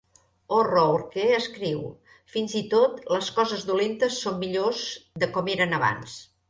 [0.59, 1.83] O'Rourke escriu:
[2.37, 4.85] fins i tot les coses dolentes són millors
[5.25, 6.23] de com eren abans.